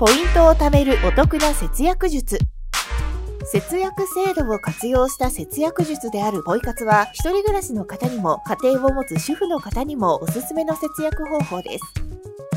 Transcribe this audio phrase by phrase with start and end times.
[0.00, 2.38] ポイントを貯めるお得な節約術。
[3.44, 11.84] 節約制度を活用した節約術であるポイ活は、一人暮らしの方にも家庭を持つ主婦の方にもおすすめの節約方法です。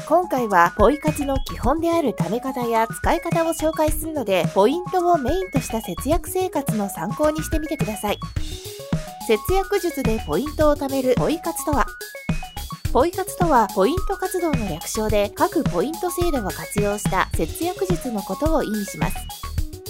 [0.08, 8.20] 今回はポイ活の基本である貯め方や使い方を紹介するので、ポイントをメインとした節約生活の参考にしてみてください。
[9.28, 11.86] 節約術でポイントを貯めるポイ活とは？
[12.94, 19.16] ポイ活とは、ポイント活動の略称で、各ポイント制度を活用した節約術のことを意味します。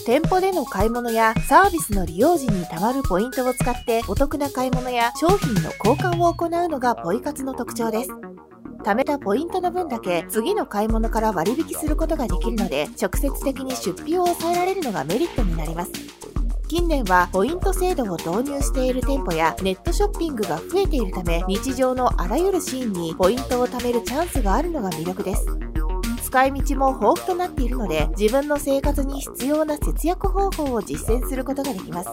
[0.06, 8.10] 店舗での買い物やサービスの利用時に貯まるポイントを使ってお得な買い物や商品の交換を行うのがポイ活の特徴です。
[8.86, 15.92] 貯めたポイントの分だけ次の買い物から割引することができるので直接的に出費を抑えられるのがメリットになります。
[16.68, 25.46] 近年はポイント制度を導入している店舗やネットショッピングが増えているため日常のあらゆるシーンにポイントを貯めるチャンスがあるのが魅力です。
[26.24, 32.10] 使い道も豊富となっているので自分の生活に必要な節約方法を実践することができます。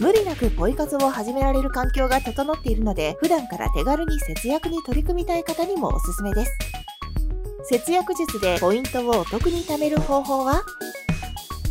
[0.00, 6.52] 無理なくポイ活を始められる環境が整っているので普段から手軽に節約に取り組みたい方にもおすすめです。
[7.64, 10.62] 節約術でポイントをお得に貯める方法は？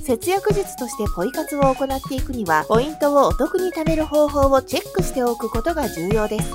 [0.05, 6.53] 節約術としてポイ活を行っていくには、ポイントをお得に貯める方法をチェックしておくことが重要です。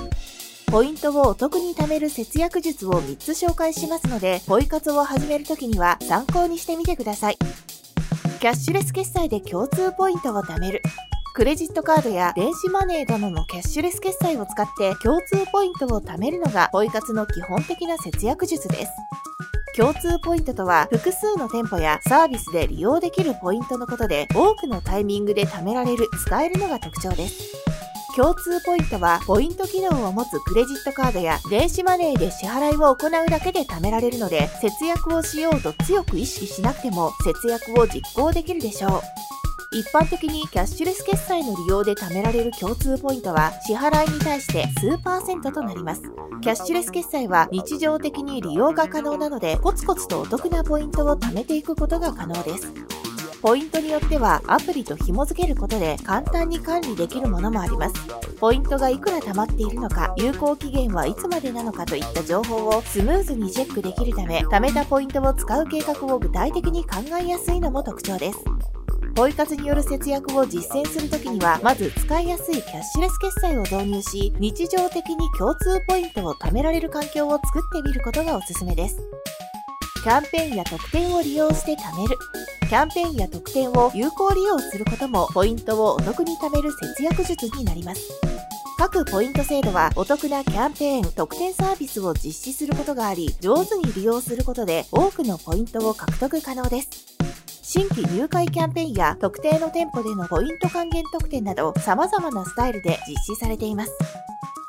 [0.66, 7.38] ポイントをお得に貯める節約術を3つ紹介しますので、ポイ活を始めるときには参考にしてみてください。
[8.38, 10.82] キャッシュレス決済で共通ポイントを貯める。
[11.34, 18.92] クレジットカードや電子マネーなどのキャッシュレス決済を使って共通ポイントを貯めるのがポイ活の基本的な節約術です。
[19.78, 27.54] 共通ポイントとは複数の店舗やサービスで利用できるポイントのことで多くのタイミングで貯められる使えるのが特徴です。
[28.16, 38.90] 共通ポイントはポイント機能を持つクレジットカードや電子マネーで支払いを行うだけで貯められるので節約をしようと強く意識しなくても節約を実行できるでしょう。
[39.70, 46.02] 一般的にキャッシュレス決済の利用で貯められる共通ポイントは支払いに対して数パーセントとなります。
[46.40, 52.72] キャッシュレス決済は日常的に利用が可能なのでコツコツとお得なポイントを貯めていくことが可能です。
[53.42, 57.94] ポイントによってはアプリと紐付けることで簡単に管理できるものもあります。
[58.40, 68.38] ポイントがいくら貯まっているのか、有効期限はいつまでなのかといった情報をスムーズにチェックできるため、貯めたポイントを使う計画を具体的に考えやすいのも特徴です。
[69.18, 78.96] ポイ活による節約を実践するときには、まず使いやすいキャッシュレス決済を導入し、日常的に共通ポイントを貯められる環境を作ってみることがおすすめです。
[80.04, 82.16] キャンペーンや特典を利用して貯める。
[82.60, 88.00] キャンペーンや特典を有効利用することも、ポイントをお得に貯める節約術になります。
[88.78, 97.27] 各ポイント制度はお得なキャンペーン、特典サービスを実施することがあり、上手に利用することで多くのポイントを獲得可能です。
[97.70, 103.92] 新規入会キャンペーンや特定の店舗でのポイント還元特典など様々なスタイルで実施されています。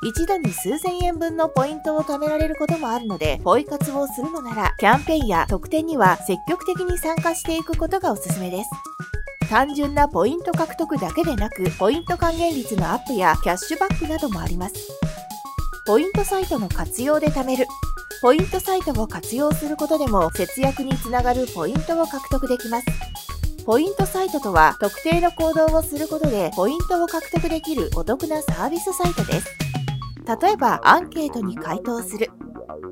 [0.06, 8.70] 一度に数千円分のポイントを貯められることもあるので、ポイ活をするのなら、キャンペーンや特典には積極的に参加していくことがおすすめです。
[9.48, 14.74] 単純なポイント獲得だけでなく、ポイント還元率のアップやキャッシュバックなどもあります。
[15.86, 17.66] ポイントサイトの活用で貯める。
[18.22, 22.86] ポイントサイトを活用することでも節約につながるポイントを獲得できます。
[23.64, 29.46] ポイントサイトとは特定の行動をすることでポイントを獲得できるお得なサービスサイトです。
[30.42, 32.30] 例えばアンケートに回答する。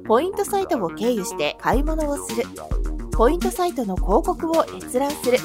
[0.07, 2.45] ポイントサイトを経由して買い物をする。
[3.13, 5.39] ポイントサイトの広告を閲覧する。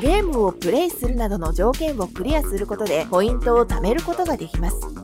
[0.00, 5.01] ゲームをプレイするなどの条件をクリアすることでポイントを貯めることができます。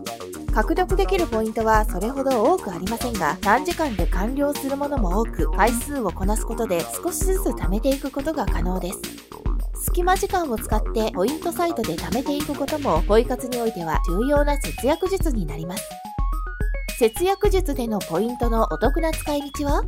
[0.54, 8.98] 獲得できるポイントはそれほど多くありませんが、短時間で完了するものも多く、回数をこなすことで少しずつ貯めていくことが可能です。
[9.84, 15.88] 隙間時間を使ってポイントサイトで貯めていくことも、ポイ活においては重要な節約術になります。
[16.98, 19.84] 節約術でのポイントのお得な使い道は？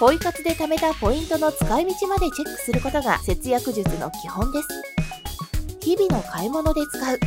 [0.00, 4.68] ポイ活で貯めたポイントの使い道までチェックすることが節約術の基本です。
[5.80, 7.18] 日々の買い物で使う。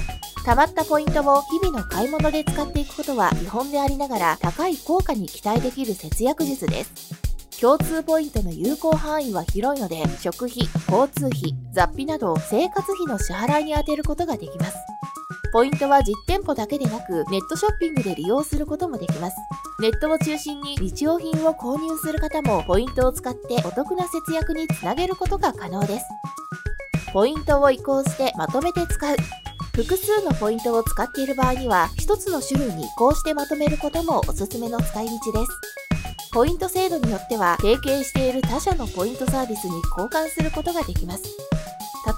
[0.45, 6.91] 貯まったポイントを日々の買い物で使っていくことは基本でありながら高い効果に期待できる節約術です。
[7.61, 14.75] 共通ポイントの有効範囲は広いので、食費、交通費、雑費など生活費の支払いに充てることができます。
[15.53, 19.37] ポイントは実店舗だけでなく、ネットショッピングで利用することもできます。
[19.79, 26.05] ネットを中心に日用品を購入する方も、ポイントを使ってお得な節約につなげることが可能です。
[27.13, 29.15] ポイントを移行してまとめて使う。
[29.75, 35.51] 複数のポイントを使っている場合には、1つの種類に移行してまとめることもおすすめの使い道です。
[36.31, 41.23] ポイント制度によっては提携している他社のポイントサービスに交換することができます。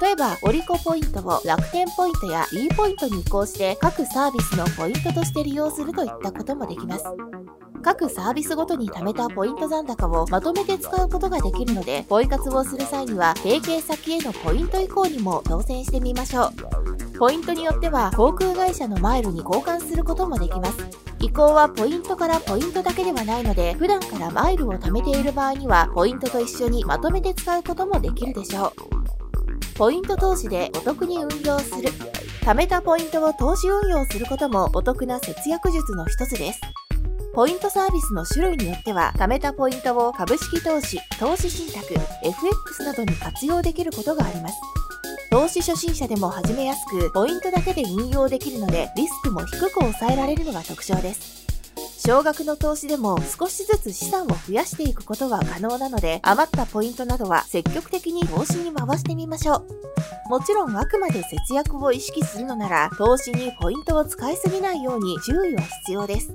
[0.02, 7.06] 例えば、オリコポイントを楽天ポイントや D ポイントに移行して各サービスのポイントとして利用するといったこともできます。
[7.81, 17.05] 各サービスごとに貯めたポイント残高をまとめて使うことができるので、ポイ活をする際には提携先へのポイント移行にも挑戦してみましょう。
[17.17, 20.77] ポイントによっては航空会社のマイルに交換することもできます。
[21.19, 29.75] 移行はポイントからポイントだけではないので、普段からマイルを貯めている場合には、ポイントと一緒にまとめて使うこともできるでしょう。
[29.75, 31.89] ポイント投資でお得に運用する。
[32.41, 36.62] 貯めたポイントを投資運用することもお得な節約術の一つです。
[37.33, 44.56] ポイントサービスの種類によっては、貯めたポイントを株式投資、投資信託、FX などに活用できることがあります。
[45.36, 51.46] 投資初心者でも始めやすく、ポイントだけで運用できるので、リスクも低く抑えられるのが特徴です。
[52.08, 60.30] 少額の投資でも少しずつ資産を増やしていくことは可能なので、余ったポイントなどは積極的に投資に回してみましょう。
[60.30, 66.34] もちろんあくまで節約を意識するのなら、投資にポイントを使いすぎないように注意は必要です。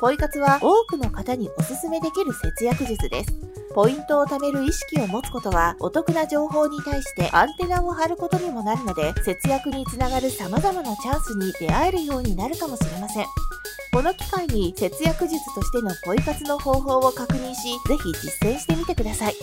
[0.00, 3.49] ポイ活は多くの方におすすめできる節約術です。
[3.74, 13.26] ポイントを貯める意識を持つことは、お得な情報に対してアンテナを張ることにもなるので、節約につながる様々なチャンスに出会えるようになるかもしれません。
[13.92, 19.34] この機会に節約術としてのポイ活の方法を確認し、ぜひ実践してみてください。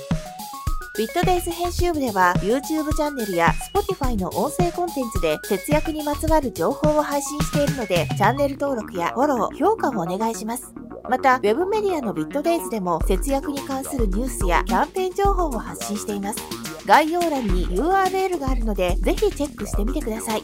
[0.97, 10.73] ビットデイズ編集部では YouTube チャンネルや Spotify の音声コンテンツで節約にまつわる情報を配信しているので、チャンネル登録やフォロー、評価をお願いします。
[11.09, 16.39] また、Web メディアのビットデイズでも節約に関するニュースやキャンペーン情報を発信しています。
[16.85, 20.41] 概要欄に URL があるので、ぜひチェックしてみてください。